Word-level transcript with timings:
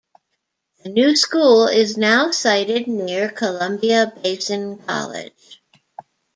The 0.81 0.89
new 0.89 1.15
school 1.15 1.67
is 1.67 1.95
now 1.95 2.31
sited 2.31 2.87
near 2.87 3.29
Columbia 3.29 4.11
Basin 4.23 4.79
College. 4.79 5.61